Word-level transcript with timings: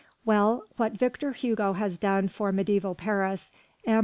Well, 0.25 0.63
what 0.77 0.93
Victor 0.97 1.31
Hugo 1.33 1.73
has 1.73 1.99
done 1.99 2.27
for 2.27 2.51
mediæval 2.51 2.97
Paris, 2.97 3.51
M. 3.85 3.99